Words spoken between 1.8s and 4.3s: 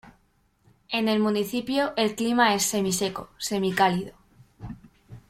el clima es semiseco semicálido.